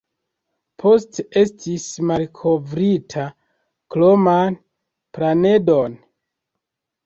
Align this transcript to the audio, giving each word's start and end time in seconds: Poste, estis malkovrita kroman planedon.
Poste, 0.83 1.25
estis 1.41 1.85
malkovrita 2.13 3.27
kroman 3.97 4.61
planedon. 5.21 6.01